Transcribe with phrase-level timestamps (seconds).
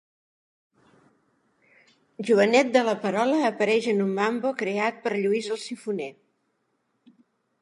[2.29, 6.13] Joanet de la Perola apareix en un mambo creat per Lluís el Sifoner.